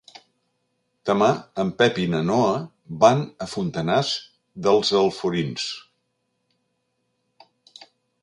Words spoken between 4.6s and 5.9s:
dels Alforins.